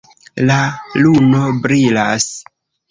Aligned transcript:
La 0.45 0.55
luno 1.03 1.45
brilas. 1.69 2.31